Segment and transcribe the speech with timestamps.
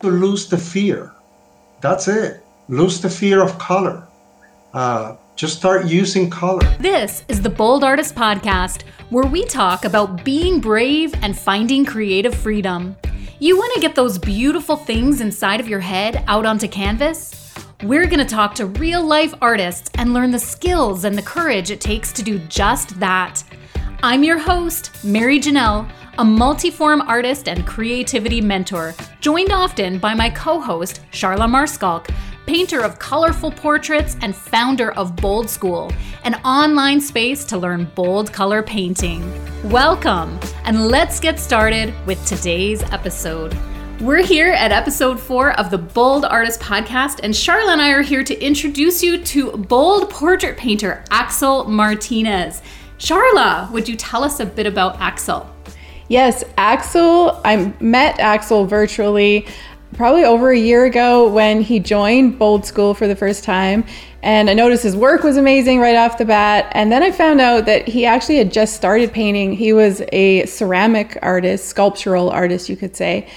[0.00, 1.12] to lose the fear.
[1.82, 2.42] That's it.
[2.68, 4.06] Lose the fear of color.
[4.72, 6.66] Uh, just start using color.
[6.78, 12.34] This is the Bold Artist Podcast, where we talk about being brave and finding creative
[12.34, 12.96] freedom.
[13.40, 17.54] You want to get those beautiful things inside of your head out onto canvas?
[17.82, 21.70] We're going to talk to real life artists and learn the skills and the courage
[21.70, 23.42] it takes to do just that.
[24.02, 25.90] I'm your host, Mary Janelle,
[26.20, 32.10] a multi-form artist and creativity mentor, joined often by my co-host, Charla Maarschalk,
[32.44, 35.90] painter of colorful portraits and founder of Bold School,
[36.24, 39.22] an online space to learn bold color painting.
[39.70, 43.56] Welcome, and let's get started with today's episode.
[43.98, 48.02] We're here at episode four of the Bold Artist Podcast, and Charla and I are
[48.02, 52.60] here to introduce you to bold portrait painter Axel Martinez.
[52.98, 55.50] Charla, would you tell us a bit about Axel?
[56.10, 59.46] Yes, Axel, I met Axel virtually
[59.94, 63.84] probably over a year ago when he joined Bold School for the first time.
[64.20, 66.66] And I noticed his work was amazing right off the bat.
[66.72, 69.52] And then I found out that he actually had just started painting.
[69.52, 73.28] He was a ceramic artist, sculptural artist, you could say.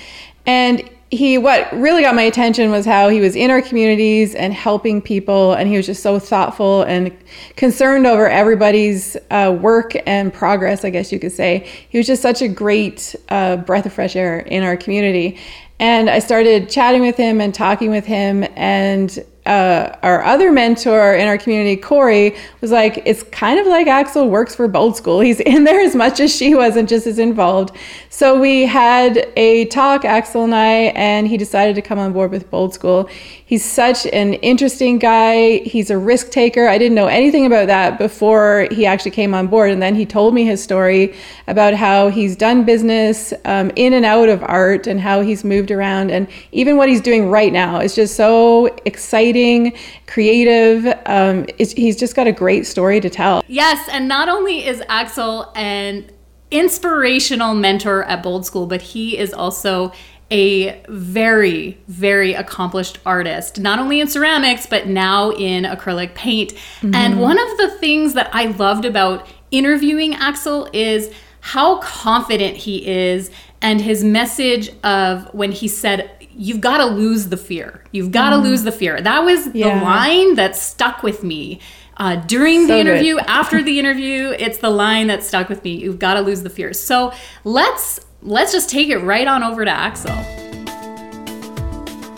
[0.48, 4.54] And he what really got my attention was how he was in our communities and
[4.54, 7.16] helping people and he was just so thoughtful and
[7.56, 12.22] concerned over everybody's uh, work and progress i guess you could say he was just
[12.22, 15.38] such a great uh, breath of fresh air in our community
[15.80, 18.46] and I started chatting with him and talking with him.
[18.56, 23.88] And uh, our other mentor in our community, Corey, was like, it's kind of like
[23.88, 25.20] Axel works for Bold School.
[25.20, 27.76] He's in there as much as she wasn't just as involved.
[28.10, 32.32] So we had a talk, Axel and I, and he decided to come on board
[32.32, 33.10] with Bold School.
[33.54, 35.60] He's such an interesting guy.
[35.60, 36.68] He's a risk taker.
[36.68, 39.70] I didn't know anything about that before he actually came on board.
[39.70, 41.14] And then he told me his story
[41.46, 45.70] about how he's done business um, in and out of art and how he's moved
[45.70, 46.10] around.
[46.10, 50.92] And even what he's doing right now is just so exciting creative.
[51.06, 53.44] Um, he's just got a great story to tell.
[53.48, 56.10] Yes, and not only is Axel an
[56.50, 59.92] inspirational mentor at Bold School, but he is also
[60.32, 66.54] a very, very accomplished artist, not only in ceramics, but now in acrylic paint.
[66.54, 66.96] Mm-hmm.
[66.96, 72.88] And one of the things that I loved about interviewing Axel is how confident he
[72.88, 73.30] is
[73.62, 77.84] and his message of when he said you've got to lose the fear.
[77.92, 78.44] You've got to mm.
[78.44, 79.00] lose the fear.
[79.00, 79.78] That was yeah.
[79.78, 81.60] the line that stuck with me.
[81.98, 85.76] Uh, during so the interview, after the interview, it's the line that stuck with me.
[85.76, 86.74] You've got to lose the fear.
[86.74, 87.14] So
[87.44, 90.12] let's let's just take it right on over to Axel.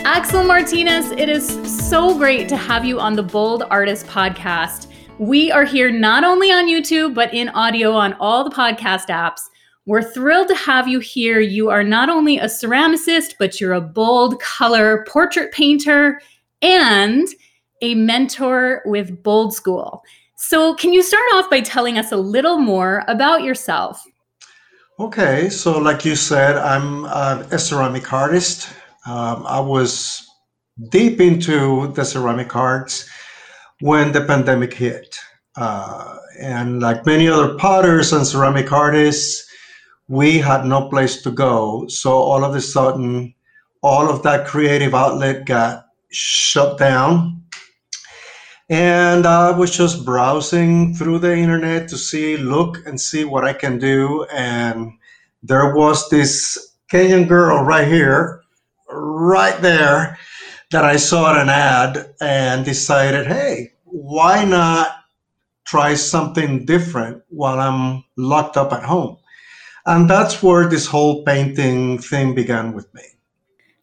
[0.06, 1.48] Axel Martinez, it is
[1.88, 4.88] so great to have you on the Bold Artist podcast.
[5.18, 9.42] We are here not only on YouTube, but in audio on all the podcast apps.
[9.88, 11.40] We're thrilled to have you here.
[11.40, 16.22] You are not only a ceramicist, but you're a bold color portrait painter
[16.62, 17.28] and
[17.82, 20.04] a mentor with Bold School.
[20.36, 24.06] So, can you start off by telling us a little more about yourself?
[24.98, 28.70] Okay, so like you said, I'm a ceramic artist.
[29.06, 30.26] Um, I was
[30.90, 33.10] deep into the ceramic arts
[33.82, 35.18] when the pandemic hit.
[35.58, 39.46] Uh, and like many other potters and ceramic artists,
[40.08, 41.88] we had no place to go.
[41.90, 43.34] So all of a sudden,
[43.84, 47.35] all of that creative outlet got shut down.
[48.68, 53.54] And I was just browsing through the internet to see, look and see what I
[53.54, 54.26] can do.
[54.34, 54.94] And
[55.44, 58.42] there was this Kenyan girl right here,
[58.90, 60.18] right there,
[60.72, 64.88] that I saw an ad and decided, hey, why not
[65.66, 69.18] try something different while I'm locked up at home?
[69.86, 73.04] And that's where this whole painting thing began with me.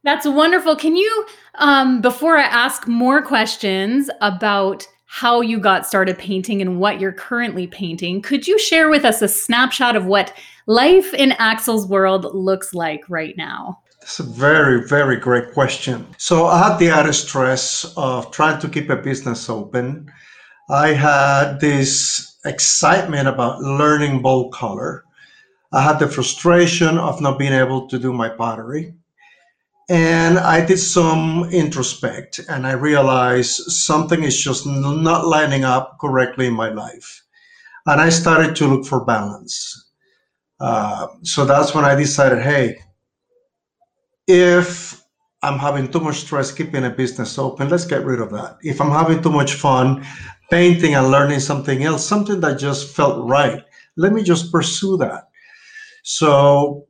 [0.05, 0.75] That's wonderful.
[0.75, 1.27] Can you,
[1.57, 7.13] um, before I ask more questions about how you got started painting and what you're
[7.13, 10.33] currently painting, could you share with us a snapshot of what
[10.67, 13.79] life in Axel's world looks like right now?
[14.01, 16.07] That's a very, very great question.
[16.19, 20.11] So I had the added stress of trying to keep a business open.
[20.69, 25.05] I had this excitement about learning bold color.
[25.73, 28.95] I had the frustration of not being able to do my pottery.
[29.93, 36.47] And I did some introspect and I realized something is just not lining up correctly
[36.47, 37.23] in my life.
[37.85, 39.91] And I started to look for balance.
[40.59, 42.81] Uh, so that's when I decided hey,
[44.27, 45.03] if
[45.43, 48.57] I'm having too much stress keeping a business open, let's get rid of that.
[48.63, 50.07] If I'm having too much fun
[50.51, 53.63] painting and learning something else, something that just felt right,
[53.99, 55.29] let me just pursue that.
[56.03, 56.87] So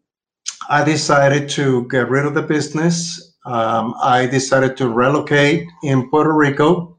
[0.69, 3.35] I decided to get rid of the business.
[3.45, 6.97] Um, I decided to relocate in Puerto Rico,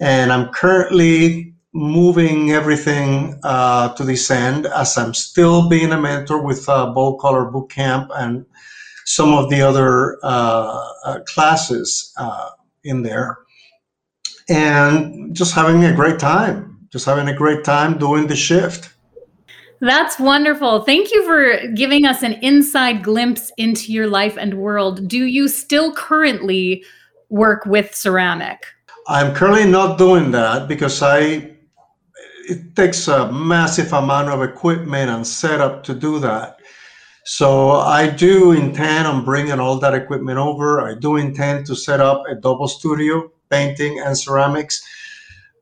[0.00, 6.40] and I'm currently moving everything uh, to this end as I'm still being a mentor
[6.40, 8.46] with uh, Color Boot Camp and
[9.06, 12.50] some of the other uh, uh classes uh,
[12.84, 13.38] in there,
[14.48, 18.93] and just having a great time, just having a great time doing the shift.
[19.84, 20.80] That's wonderful.
[20.80, 25.06] Thank you for giving us an inside glimpse into your life and world.
[25.08, 26.82] Do you still currently
[27.28, 28.64] work with ceramic?
[29.08, 31.50] I'm currently not doing that because I
[32.48, 36.60] it takes a massive amount of equipment and setup to do that.
[37.26, 40.80] So I do intend on bringing all that equipment over.
[40.80, 44.82] I do intend to set up a double studio, painting and ceramics.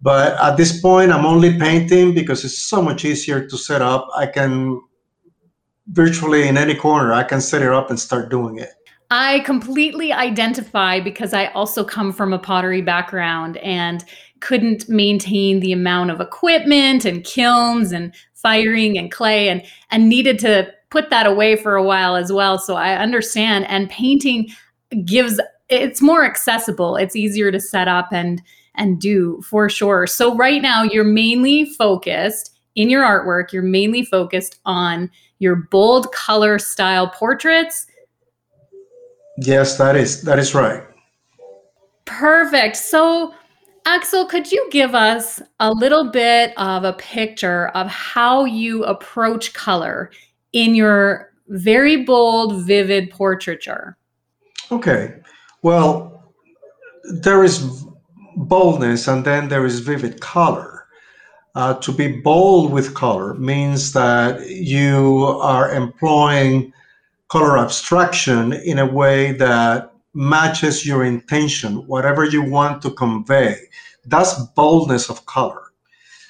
[0.02, 4.08] But at this point, I'm only painting because it's so much easier to set up.
[4.16, 4.80] I can
[5.86, 8.70] virtually in any corner, I can set it up and start doing it.
[9.10, 14.04] I completely identify because I also come from a pottery background and
[14.40, 20.38] couldn't maintain the amount of equipment and kilns and firing and clay and and needed
[20.40, 22.58] to put that away for a while as well.
[22.58, 24.48] So I understand and painting
[25.04, 26.96] gives it's more accessible.
[26.96, 28.42] It's easier to set up and
[28.74, 30.06] and do for sure.
[30.06, 36.10] So right now you're mainly focused in your artwork, you're mainly focused on your bold
[36.12, 37.86] color style portraits.
[39.38, 40.82] Yes, that is that is right.
[42.04, 42.76] Perfect.
[42.76, 43.34] So
[43.84, 49.52] Axel, could you give us a little bit of a picture of how you approach
[49.54, 50.10] color
[50.52, 53.96] in your very bold, vivid portraiture?
[54.70, 55.16] Okay.
[55.62, 56.32] Well,
[57.04, 57.84] there is
[58.48, 60.86] boldness and then there is vivid color.
[61.54, 66.72] Uh, to be bold with color means that you are employing
[67.28, 73.56] color abstraction in a way that matches your intention, whatever you want to convey.
[74.06, 75.72] That's boldness of color.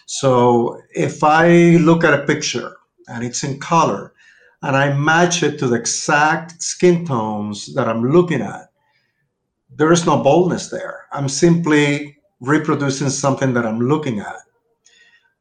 [0.07, 2.77] So if I look at a picture
[3.09, 4.13] and it's in color
[4.63, 8.72] and I match it to the exact skin tones that I'm looking at,
[9.77, 11.07] there is no boldness there.
[11.13, 14.37] I'm simply reproducing something that I'm looking at.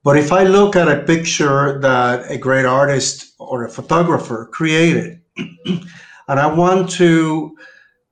[0.04, 5.22] But if I look at a picture that a great artist or a photographer created,
[5.38, 7.56] and I want to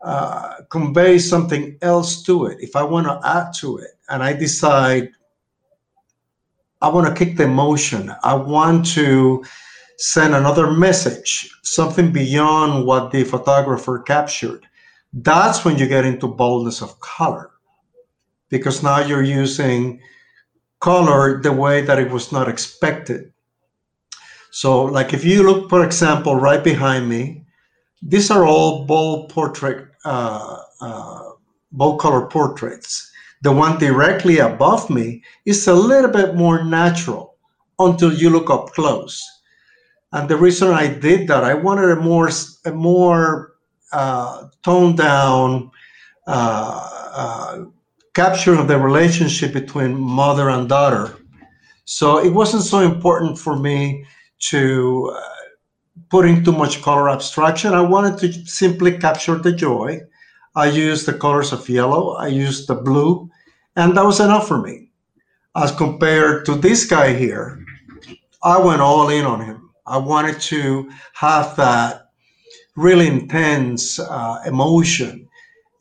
[0.02, 4.34] uh, convey something else to it, if I want to add to it, and I
[4.34, 5.10] decide
[6.82, 9.44] I want to kick the emotion, I want to
[9.98, 14.66] send another message, something beyond what the photographer captured,
[15.14, 17.52] that's when you get into boldness of color
[18.50, 20.00] because now you're using
[20.80, 23.32] color the way that it was not expected.
[24.52, 27.46] So, like if you look, for example, right behind me,
[28.02, 31.30] these are all bold portrait, uh, uh,
[31.72, 33.12] bold color portraits.
[33.42, 37.36] The one directly above me is a little bit more natural
[37.78, 39.24] until you look up close.
[40.12, 42.30] And the reason I did that, I wanted a more,
[42.66, 43.54] a more
[44.64, 45.72] toned down
[46.28, 47.66] uh, uh,
[48.14, 51.18] capture of the relationship between mother and daughter.
[51.86, 54.06] So it wasn't so important for me
[54.52, 55.22] to uh,
[56.10, 57.74] put in too much color abstraction.
[57.74, 60.02] I wanted to simply capture the joy.
[60.56, 63.30] I used the colors of yellow, I used the blue,
[63.76, 64.92] and that was enough for me.
[65.56, 67.64] As compared to this guy here,
[68.44, 69.70] I went all in on him.
[69.86, 72.09] I wanted to have that
[72.80, 75.28] really intense uh, emotion.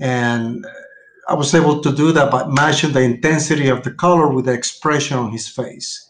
[0.00, 0.66] And
[1.28, 4.52] I was able to do that by matching the intensity of the color with the
[4.52, 6.06] expression on his face.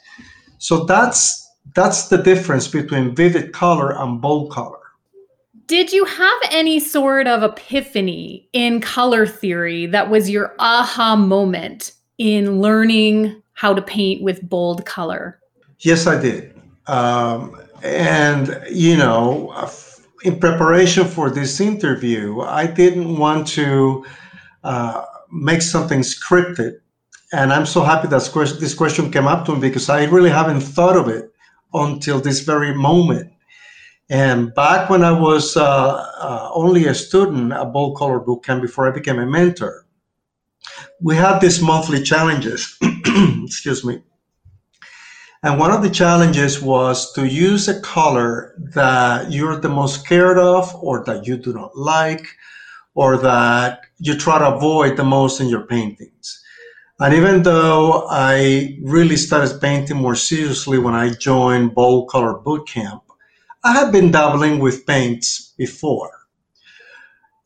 [0.58, 4.78] So that's that's the difference between vivid color and bold color.
[5.66, 11.92] Did you have any sort of epiphany in color theory that was your aha moment
[12.16, 15.38] in learning how to paint with bold color?
[15.80, 16.58] Yes, I did.
[16.86, 19.52] Um, and, you know,
[20.22, 24.04] in preparation for this interview, I didn't want to
[24.64, 26.80] uh, make something scripted.
[27.32, 30.60] And I'm so happy that this question came up to me because I really haven't
[30.60, 31.30] thought of it
[31.74, 33.32] until this very moment.
[34.10, 35.62] And back when I was uh,
[36.18, 39.84] uh, only a student at Bold Color Boot Camp before I became a mentor,
[41.00, 42.78] we had these monthly challenges.
[43.44, 44.02] Excuse me.
[45.42, 50.38] And one of the challenges was to use a color that you're the most scared
[50.38, 52.26] of, or that you do not like,
[52.94, 56.42] or that you try to avoid the most in your paintings.
[56.98, 62.66] And even though I really started painting more seriously when I joined Bold Color Boot
[62.66, 63.04] Camp,
[63.62, 66.10] I had been dabbling with paints before.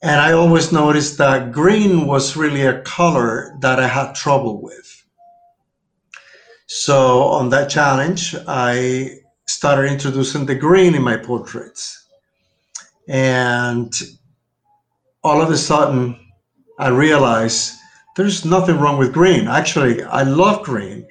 [0.02, 5.01] And I always noticed that green was really a color that I had trouble with.
[6.74, 12.08] So on that challenge, I started introducing the green in my portraits.
[13.10, 13.92] And
[15.22, 16.18] all of a sudden,
[16.78, 17.74] I realized
[18.16, 19.48] there's nothing wrong with green.
[19.48, 21.06] Actually, I love green.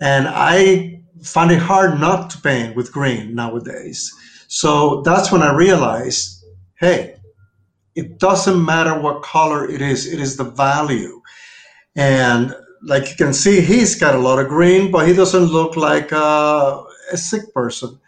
[0.00, 4.14] And I find it hard not to paint with green nowadays.
[4.46, 6.44] So that's when I realized
[6.78, 7.16] hey,
[7.96, 11.20] it doesn't matter what color it is, it is the value.
[11.96, 15.76] And like you can see, he's got a lot of green, but he doesn't look
[15.76, 17.98] like a, a sick person.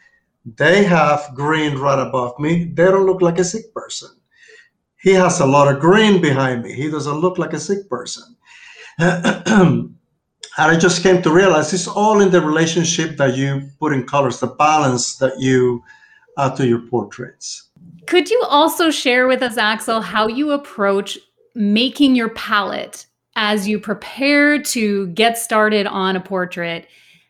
[0.44, 2.64] They have green right above me.
[2.64, 4.10] They don't look like a sick person.
[5.00, 6.72] He has a lot of green behind me.
[6.72, 8.36] He doesn't look like a sick person.
[8.98, 9.94] and
[10.56, 14.40] I just came to realize it's all in the relationship that you put in colors,
[14.40, 15.82] the balance that you
[16.38, 17.70] add to your portraits.
[18.06, 21.18] Could you also share with us, Axel, how you approach
[21.54, 26.86] making your palette as you prepare to get started on a portrait?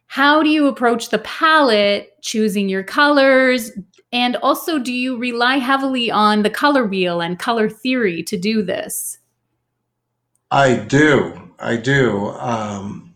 [0.06, 3.70] How do you approach the palette, choosing your colors?
[4.12, 8.62] And also, do you rely heavily on the color wheel and color theory to do
[8.62, 9.18] this?
[10.50, 11.54] I do.
[11.58, 12.28] I do.
[12.28, 13.14] Um,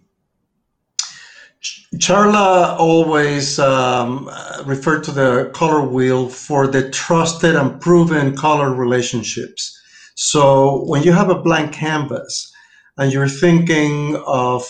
[1.97, 4.31] Charla always um,
[4.64, 9.78] referred to the color wheel for the trusted and proven color relationships.
[10.14, 12.52] So when you have a blank canvas
[12.99, 14.67] and you're thinking of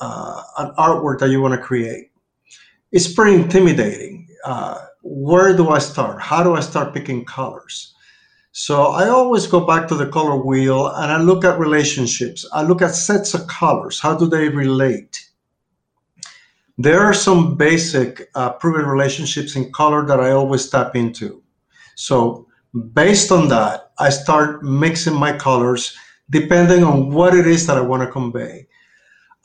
[0.00, 2.10] uh, an artwork that you want to create,
[2.90, 4.28] it's pretty intimidating.
[4.44, 6.20] Uh, where do I start?
[6.20, 7.94] How do I start picking colors?
[8.52, 12.46] So I always go back to the color wheel and I look at relationships.
[12.52, 13.98] I look at sets of colors.
[13.98, 15.26] How do they relate?
[16.76, 21.42] There are some basic uh, proven relationships in color that I always tap into.
[21.94, 22.46] So
[22.92, 25.96] based on that, I start mixing my colors
[26.32, 28.66] depending on what it is that I want to convey.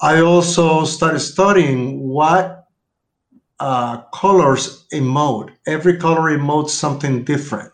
[0.01, 2.67] I also started studying what
[3.60, 5.51] uh, colors emote.
[5.67, 7.72] Every color emotes something different.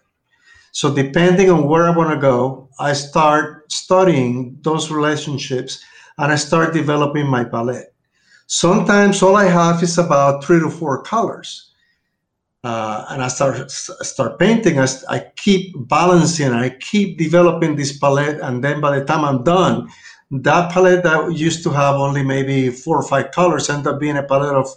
[0.72, 5.84] So depending on where I want to go, I start studying those relationships
[6.18, 7.94] and I start developing my palette.
[8.48, 11.73] Sometimes all I have is about three to four colors.
[12.64, 14.80] Uh, and I start start painting.
[14.80, 16.52] I, I keep balancing.
[16.52, 19.90] I keep developing this palette, and then by the time I'm done,
[20.32, 24.18] that palette that used to have only maybe four or five colors end up being
[24.18, 24.70] a palette of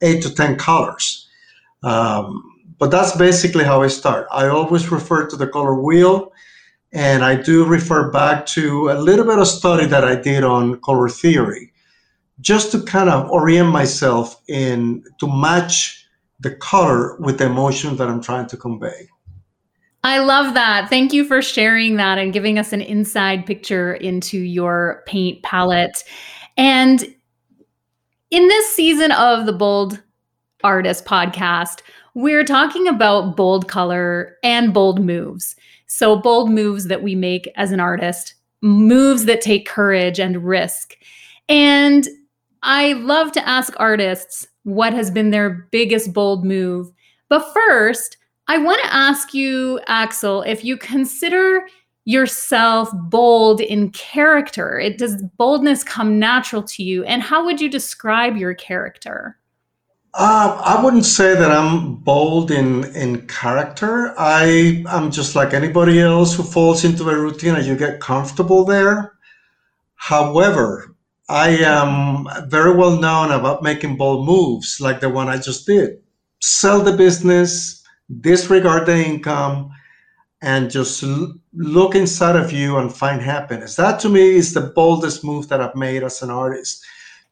[0.00, 1.28] eight to ten colors.
[1.82, 4.26] Um, but that's basically how I start.
[4.30, 6.32] I always refer to the color wheel,
[6.92, 10.80] and I do refer back to a little bit of study that I did on
[10.80, 11.72] color theory
[12.40, 16.05] just to kind of orient myself in to match
[16.40, 19.08] the color with the emotion that I'm trying to convey.
[20.04, 20.88] I love that.
[20.88, 26.04] Thank you for sharing that and giving us an inside picture into your paint palette.
[26.56, 27.02] And
[28.30, 30.02] in this season of the Bold
[30.62, 31.80] Artist podcast,
[32.14, 35.56] we're talking about bold color and bold moves.
[35.86, 40.96] So, bold moves that we make as an artist, moves that take courage and risk.
[41.48, 42.08] And
[42.62, 46.90] I love to ask artists what has been their biggest bold move.
[47.28, 48.16] But first,
[48.48, 51.66] I want to ask you, Axel, if you consider
[52.06, 54.78] yourself bold in character.
[54.78, 59.38] It does boldness come natural to you, and how would you describe your character?
[60.14, 64.14] Uh, I wouldn't say that I'm bold in in character.
[64.16, 68.64] I I'm just like anybody else who falls into a routine and you get comfortable
[68.64, 69.12] there.
[69.96, 70.95] However,
[71.28, 75.98] I am very well known about making bold moves like the one I just did.
[76.40, 77.82] Sell the business,
[78.20, 79.70] disregard the income,
[80.40, 81.02] and just
[81.54, 83.74] look inside of you and find happiness.
[83.74, 86.84] That to me is the boldest move that I've made as an artist.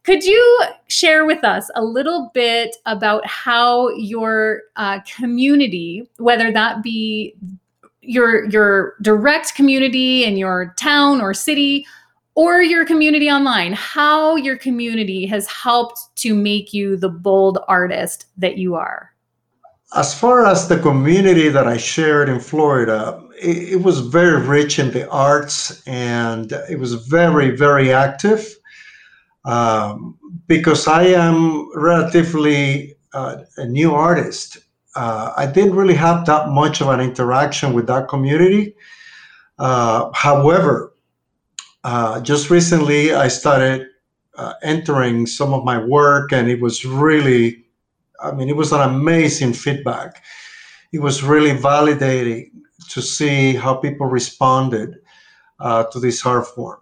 [0.03, 6.83] Could you share with us a little bit about how your uh, community, whether that
[6.83, 7.35] be
[8.01, 11.87] your your direct community in your town or city,
[12.35, 18.27] or your community online, how your community has helped to make you the bold artist
[18.37, 19.11] that you are.
[19.95, 24.79] As far as the community that I shared in Florida, it, it was very rich
[24.79, 28.57] in the arts and it was very, very active.
[29.45, 34.59] Um, because I am relatively uh, a new artist,
[34.97, 38.75] uh, I didn't really have that much of an interaction with that community.
[39.59, 40.94] Uh, however,
[41.85, 43.89] uh, just recently I started
[44.37, 47.67] uh, entering some of my work, and it was really,
[48.21, 50.23] I mean, it was an amazing feedback.
[50.93, 52.51] It was really validating
[52.91, 54.97] to see how people responded
[55.61, 56.81] uh, to this art form.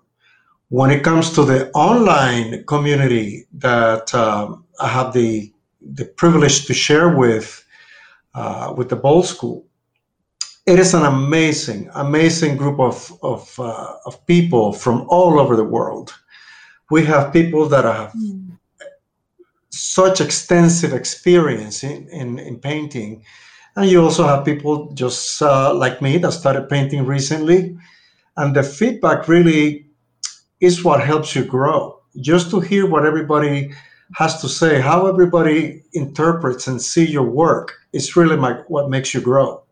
[0.68, 5.52] When it comes to the online community that um, I have the
[5.84, 7.66] the privilege to share with
[8.34, 9.66] uh, with the Bold School,
[10.66, 15.64] it is an amazing, amazing group of of, uh, of people from all over the
[15.64, 16.14] world.
[16.90, 18.58] We have people that have mm.
[19.70, 23.24] such extensive experience in, in, in, painting,
[23.74, 27.76] and you also have people just uh, like me that started painting recently,
[28.36, 29.86] and the feedback really
[30.60, 32.00] is what helps you grow.
[32.20, 33.72] Just to hear what everybody
[34.14, 39.14] has to say, how everybody interprets and see your work, is really my, what makes
[39.14, 39.62] you grow.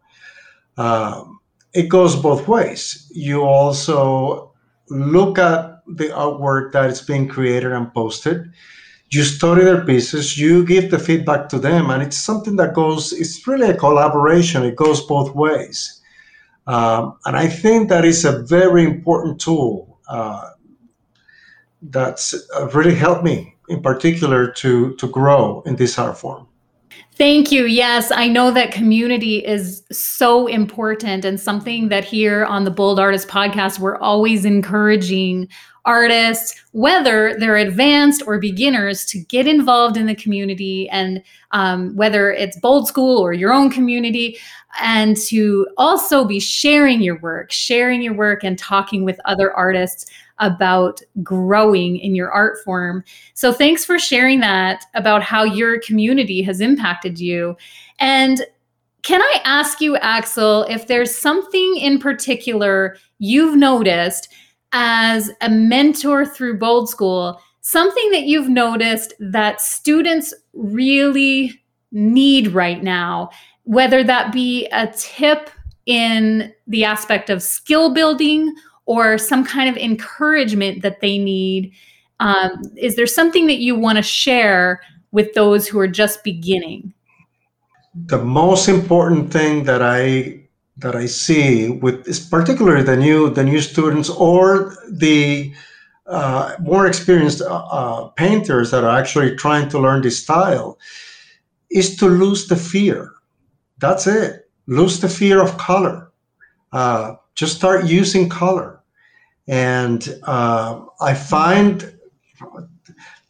[0.80, 1.40] Um,
[1.74, 3.06] it goes both ways.
[3.10, 4.54] You also
[4.88, 8.50] look at the artwork that is being created and posted.
[9.10, 13.12] You study their pieces, you give the feedback to them, and it's something that goes,
[13.12, 14.62] it's really a collaboration.
[14.62, 16.00] It goes both ways.
[16.66, 20.50] Um, and I think that is a very important tool uh,
[21.82, 26.46] that's uh, really helped me in particular to, to grow in this art form.
[27.14, 27.66] Thank you.
[27.66, 32.98] Yes, I know that community is so important and something that here on the Bold
[32.98, 35.48] Artist podcast, we're always encouraging
[35.84, 41.22] artists, whether they're advanced or beginners, to get involved in the community and
[41.52, 44.38] um, whether it's Bold School or your own community,
[44.80, 50.10] and to also be sharing your work, sharing your work and talking with other artists
[50.38, 53.04] about growing in your art form.
[53.34, 57.56] So thanks for sharing that about how your community has impacted you.
[57.98, 58.42] And
[59.02, 64.32] can I ask you, Axel, if there's something in particular you've noticed
[64.72, 71.60] as a mentor through Bold School, something that you've noticed that students really
[71.92, 73.30] need right now,
[73.64, 75.50] whether that be a tip
[75.86, 78.54] in the aspect of skill building
[78.86, 81.72] or some kind of encouragement that they need?
[82.20, 84.80] Um, is there something that you want to share
[85.12, 86.92] with those who are just beginning?
[88.06, 90.39] The most important thing that I
[90.80, 95.52] that I see with particularly the new the new students or the
[96.06, 100.78] uh, more experienced uh, uh, painters that are actually trying to learn this style
[101.70, 103.12] is to lose the fear.
[103.78, 104.50] That's it.
[104.66, 106.10] Lose the fear of color.
[106.72, 108.82] Uh, just start using color.
[109.46, 111.96] And uh, I find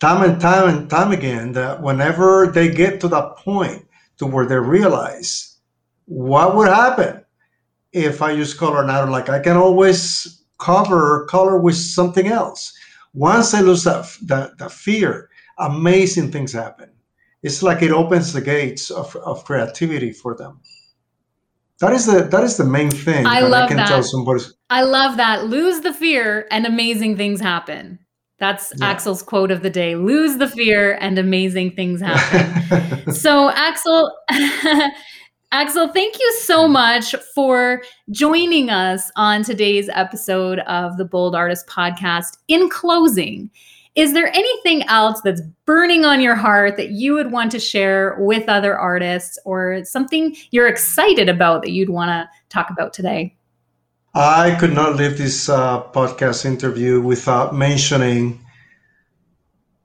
[0.00, 3.86] time and time and time again that whenever they get to that point
[4.18, 5.58] to where they realize
[6.06, 7.24] what would happen
[7.92, 12.72] if I use color now, like I can always cover color with something else.
[13.12, 16.90] Once I lose that, that, that fear, amazing things happen.
[17.42, 20.60] It's like it opens the gates of, of creativity for them.
[21.80, 23.88] That is the that is the main thing I that love I can that.
[23.88, 24.44] tell somebody.
[24.68, 25.46] I love that.
[25.46, 27.98] Lose the fear and amazing things happen.
[28.38, 28.86] That's yeah.
[28.86, 29.96] Axel's quote of the day.
[29.96, 33.12] Lose the fear and amazing things happen.
[33.14, 34.14] so Axel
[35.52, 37.82] Axel, thank you so much for
[38.12, 42.38] joining us on today's episode of the Bold Artist podcast.
[42.46, 43.50] In closing,
[43.96, 48.16] is there anything else that's burning on your heart that you would want to share
[48.20, 53.36] with other artists or something you're excited about that you'd want to talk about today?
[54.14, 58.38] I could not leave this uh, podcast interview without mentioning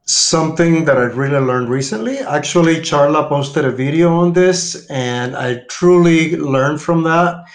[0.05, 2.19] something that I really learned recently.
[2.19, 7.45] Actually, Charla posted a video on this, and I truly learned from that.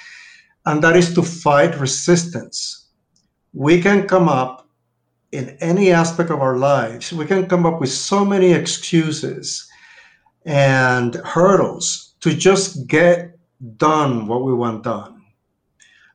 [0.67, 2.89] And that is to fight resistance.
[3.53, 4.69] We can come up
[5.33, 9.69] in any aspect of our lives, we can come up with so many excuses
[10.45, 13.39] and hurdles to just get
[13.77, 15.23] done what we want done.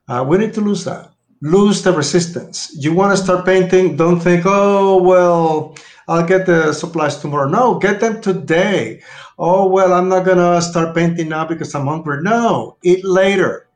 [0.08, 2.70] Uh, we need to lose that, lose the resistance.
[2.76, 5.76] You want to start painting, don't think, oh, well,
[6.08, 7.48] I'll get the supplies tomorrow.
[7.48, 9.02] No, get them today.
[9.38, 12.22] Oh, well, I'm not going to start painting now because I'm hungry.
[12.22, 13.66] No, eat later.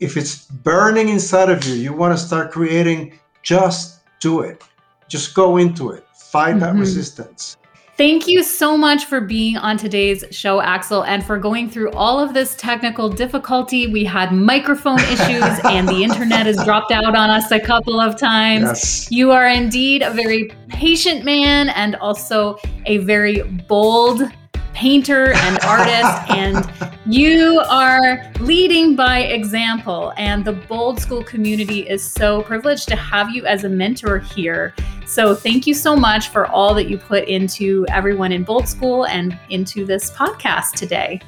[0.00, 4.62] If it's burning inside of you, you want to start creating, just do it.
[5.08, 6.06] Just go into it.
[6.14, 6.60] Fight mm-hmm.
[6.60, 7.58] that resistance.
[8.00, 12.18] Thank you so much for being on today's show, Axel, and for going through all
[12.18, 13.88] of this technical difficulty.
[13.88, 18.18] We had microphone issues and the internet has dropped out on us a couple of
[18.18, 18.62] times.
[18.62, 19.12] Yes.
[19.12, 24.22] You are indeed a very patient man and also a very bold
[24.72, 26.70] painter and artist, and
[27.06, 30.12] you are leading by example.
[30.16, 34.74] And the Bold School community is so privileged to have you as a mentor here.
[35.06, 39.06] So, thank you so much for all that you put into everyone in Bold School
[39.06, 41.20] and into this podcast today.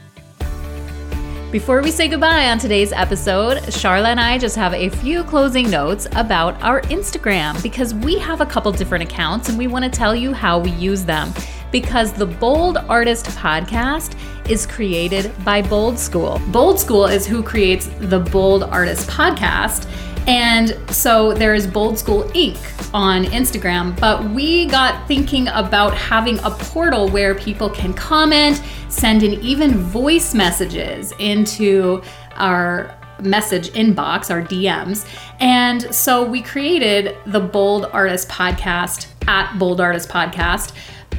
[1.52, 5.68] Before we say goodbye on today's episode, Charla and I just have a few closing
[5.68, 9.90] notes about our Instagram because we have a couple different accounts and we want to
[9.90, 11.30] tell you how we use them.
[11.72, 14.16] Because the Bold Artist podcast
[14.48, 16.40] is created by Bold School.
[16.48, 19.88] Bold School is who creates the Bold Artist podcast.
[20.28, 22.58] And so there's Bold School Inc.
[22.94, 29.24] on Instagram, but we got thinking about having a portal where people can comment, send
[29.24, 32.02] in even voice messages into
[32.36, 35.06] our message inbox, our DMs.
[35.40, 40.72] And so we created the Bold Artist Podcast at Bold Artist Podcast.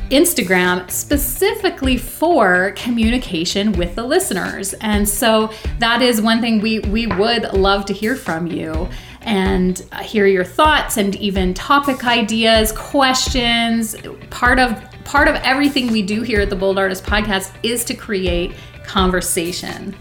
[0.09, 4.73] Instagram specifically for communication with the listeners.
[4.75, 8.89] And so that is one thing we we would love to hear from you
[9.21, 13.95] and hear your thoughts and even topic ideas, questions.
[14.29, 17.93] Part of part of everything we do here at the Bold Artist podcast is to
[17.93, 18.53] create
[18.85, 19.95] conversation.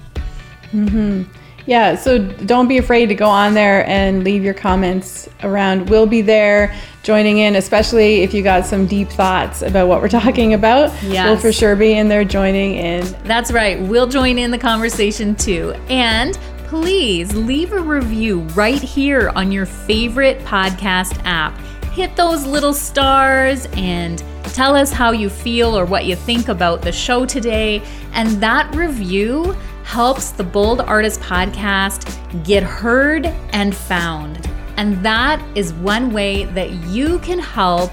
[0.73, 1.23] Mm-hmm.
[1.67, 5.89] Yeah, so don't be afraid to go on there and leave your comments around.
[5.89, 10.09] We'll be there joining in, especially if you got some deep thoughts about what we're
[10.21, 10.91] talking about.
[11.03, 11.27] Yes.
[11.27, 13.05] We'll for sure be in there joining in.
[13.25, 13.81] That's right.
[13.81, 15.73] We'll join in the conversation too.
[15.89, 21.59] And please leave a review right here on your favorite podcast app.
[21.93, 26.81] Hit those little stars and tell us how you feel or what you think about
[26.81, 27.83] the show today.
[28.13, 34.49] And that review helps the Bold Artist podcast get heard and found.
[34.77, 37.93] And that is one way that you can help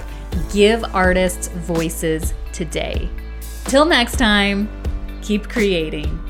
[0.53, 3.09] give artists voices today.
[3.65, 4.69] Till next time,
[5.21, 6.28] keep creating.